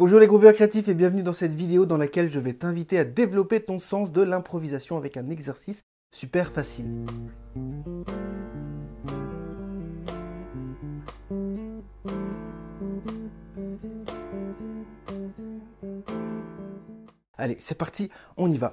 [0.00, 3.04] Bonjour les grooveurs créatifs et bienvenue dans cette vidéo dans laquelle je vais t'inviter à
[3.04, 6.86] développer ton sens de l'improvisation avec un exercice super facile.
[17.36, 18.08] Allez, c'est parti,
[18.38, 18.72] on y va.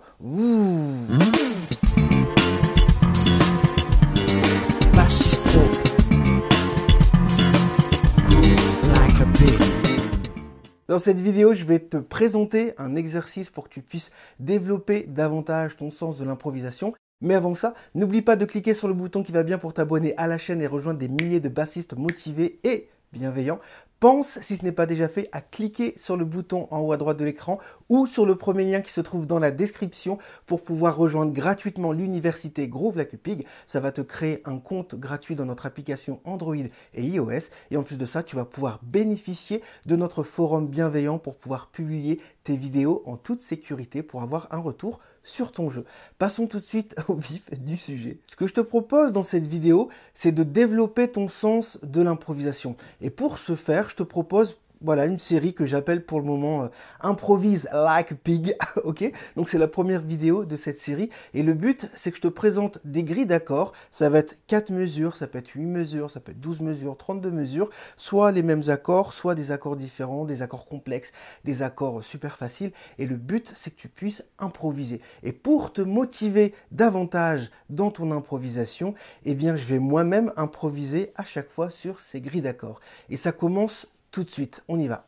[10.98, 15.77] Dans cette vidéo, je vais te présenter un exercice pour que tu puisses développer davantage
[15.77, 16.91] ton sens de l'improvisation.
[17.21, 20.16] Mais avant ça, n'oublie pas de cliquer sur le bouton qui va bien pour t'abonner
[20.18, 23.59] à la chaîne et rejoindre des milliers de bassistes motivés et bienveillants
[23.99, 26.97] pense, si ce n'est pas déjà fait, à cliquer sur le bouton en haut à
[26.97, 30.63] droite de l'écran ou sur le premier lien qui se trouve dans la description pour
[30.63, 33.45] pouvoir rejoindre gratuitement l'université Groove Lacupig.
[33.65, 37.49] Ça va te créer un compte gratuit dans notre application Android et iOS.
[37.71, 41.67] Et en plus de ça, tu vas pouvoir bénéficier de notre forum bienveillant pour pouvoir
[41.67, 45.84] publier tes vidéos en toute sécurité pour avoir un retour sur ton jeu.
[46.17, 48.17] Passons tout de suite au vif du sujet.
[48.27, 52.76] Ce que je te propose dans cette vidéo, c'est de développer ton sens de l'improvisation.
[53.01, 56.63] Et pour ce faire, je te propose voilà une série que j'appelle pour le moment
[56.63, 56.67] euh,
[57.01, 58.55] Improvise Like Pig.
[58.83, 59.11] ok?
[59.35, 61.09] Donc c'est la première vidéo de cette série.
[61.33, 63.73] Et le but, c'est que je te présente des grilles d'accords.
[63.91, 66.97] Ça va être 4 mesures, ça peut être 8 mesures, ça peut être 12 mesures,
[66.97, 67.69] 32 mesures.
[67.97, 71.11] Soit les mêmes accords, soit des accords différents, des accords complexes,
[71.44, 72.72] des accords super faciles.
[73.00, 75.01] Et le but, c'est que tu puisses improviser.
[75.23, 78.94] Et pour te motiver davantage dans ton improvisation,
[79.25, 82.79] eh bien, je vais moi-même improviser à chaque fois sur ces grilles d'accords.
[83.09, 84.63] Et ça commence tout de suite.
[84.68, 85.08] On y va.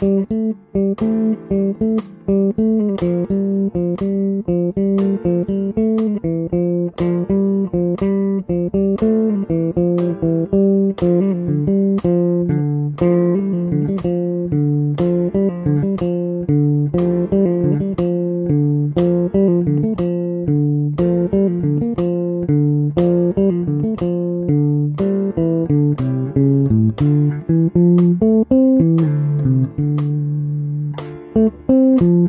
[0.00, 0.26] Voilà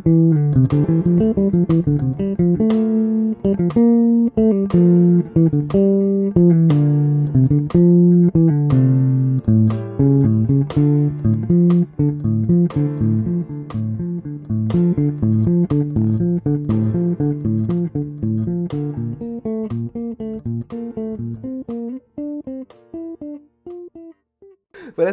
[0.04, 1.45] Thank you.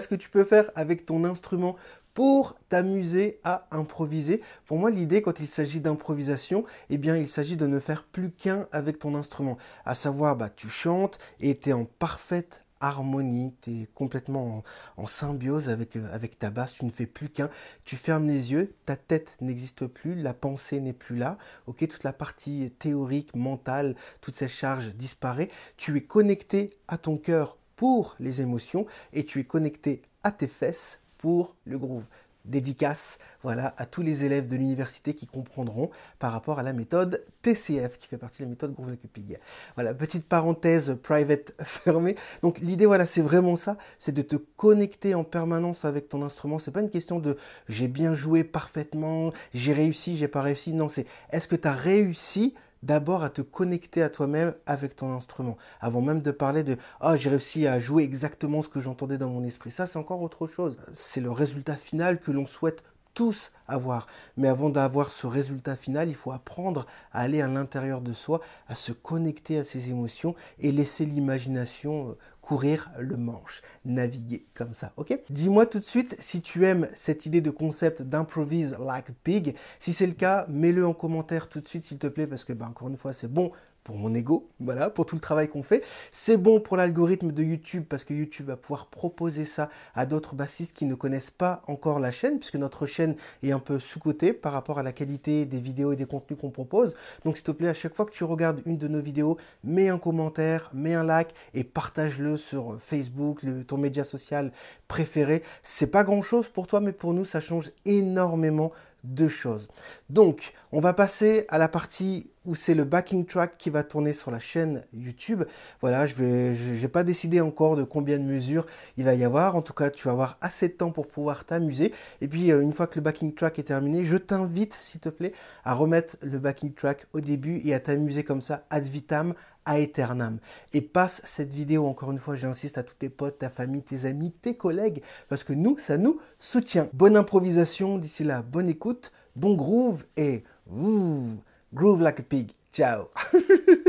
[0.08, 1.76] Que tu peux faire avec ton instrument
[2.14, 4.42] pour t'amuser à improviser.
[4.66, 8.32] Pour moi, l'idée quand il s'agit d'improvisation, eh bien, il s'agit de ne faire plus
[8.32, 9.58] qu'un avec ton instrument.
[9.86, 14.64] À savoir, bah, tu chantes et tu es en parfaite harmonie, tu es complètement
[14.98, 17.50] en, symbiose avec, euh, avec ta basse, tu ne fais plus qu'un,
[17.86, 21.38] tu fermes les yeux, ta tête n'existe plus, la pensée n'est plus là,
[21.68, 27.18] ok, toute la partie théorique, mentale, toute cette charge disparaît, tu es connecté à ton
[27.18, 32.04] cœur pour les émotions et tu es connecté à tes fesses pour le groove.
[32.46, 35.90] Dédicace voilà, à tous les élèves de l'université qui comprendront
[36.20, 39.40] par rapport à la méthode TCF qui fait partie de la méthode Groove Like
[39.76, 42.18] Voilà, petite parenthèse private fermée.
[42.42, 46.60] Donc l'idée voilà, c'est vraiment ça, c'est de te connecter en permanence avec ton instrument.
[46.60, 47.38] C'est pas une question de
[47.70, 50.74] j'ai bien joué parfaitement, j'ai réussi, j'ai pas réussi.
[50.74, 55.12] Non, c'est est-ce que tu as réussi d'abord à te connecter à toi-même avec ton
[55.12, 59.18] instrument, avant même de parler de ah j'ai réussi à jouer exactement ce que j'entendais
[59.18, 59.72] dans mon esprit.
[59.72, 60.78] Ça c'est encore autre chose.
[60.94, 62.84] C'est le résultat final que l'on souhaite
[63.14, 64.08] tous avoir.
[64.38, 68.42] Mais avant d'avoir ce résultat final, il faut apprendre à aller à l'intérieur de soi,
[68.68, 74.74] à se connecter à ses émotions et laisser l'imagination euh, courir le manche, naviguer comme
[74.74, 75.18] ça, ok?
[75.30, 79.56] Dis-moi tout de suite si tu aimes cette idée de concept d'improvise like pig.
[79.80, 82.52] Si c'est le cas, mets-le en commentaire tout de suite s'il te plaît parce que,
[82.52, 83.52] ben, encore une fois, c'est bon
[83.84, 85.84] pour mon ego, voilà, pour tout le travail qu'on fait.
[86.12, 90.36] C'est bon pour l'algorithme de YouTube parce que YouTube va pouvoir proposer ça à d'autres
[90.36, 94.34] bassistes qui ne connaissent pas encore la chaîne puisque notre chaîne est un peu sous-cotée
[94.34, 96.96] par rapport à la qualité des vidéos et des contenus qu'on propose.
[97.26, 99.90] Donc s'il te plaît, à chaque fois que tu regardes une de nos vidéos, mets
[99.90, 104.52] un commentaire, mets un like et partage-le sur Facebook, ton média social
[104.88, 105.44] préféré.
[105.62, 108.72] C'est pas grand-chose pour toi mais pour nous ça change énormément
[109.04, 109.68] deux choses.
[110.10, 114.14] Donc, on va passer à la partie où c'est le backing track qui va tourner
[114.14, 115.44] sur la chaîne YouTube.
[115.82, 118.66] Voilà, je vais, j'ai pas décidé encore de combien de mesures
[118.98, 119.56] il va y avoir.
[119.56, 121.94] En tout cas, tu vas avoir assez de temps pour pouvoir t'amuser.
[122.22, 125.10] Et puis, euh, une fois que le backing track est terminé, je t'invite, s'il te
[125.10, 125.34] plaît,
[125.64, 129.34] à remettre le backing track au début et à t'amuser comme ça ad vitam
[129.66, 130.40] à.
[130.74, 134.06] Et passe cette vidéo, encore une fois, j'insiste à tous tes potes, ta famille, tes
[134.06, 136.90] amis, tes collègues, parce que nous, ça nous soutient.
[136.94, 142.52] Bonne improvisation, d'ici là, bonne écoute, bon groove et groove like a pig.
[142.72, 143.10] Ciao